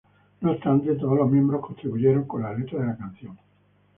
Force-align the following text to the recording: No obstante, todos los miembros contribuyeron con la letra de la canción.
No 0.41 0.53
obstante, 0.53 0.95
todos 0.95 1.15
los 1.15 1.29
miembros 1.29 1.61
contribuyeron 1.63 2.23
con 2.25 2.41
la 2.41 2.53
letra 2.55 2.79
de 2.81 2.87
la 2.87 2.97
canción. 2.97 3.37